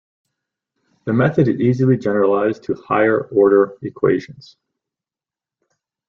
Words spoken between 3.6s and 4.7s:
equations.